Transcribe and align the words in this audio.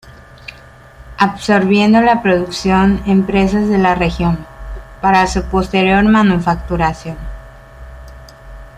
Absorbiendo 1.19 2.01
la 2.01 2.23
producción 2.23 3.03
empresas 3.05 3.69
de 3.69 3.77
la 3.77 3.93
región, 3.93 4.47
para 4.99 5.27
su 5.27 5.43
posterior 5.43 6.03
manufacturación. 6.05 7.17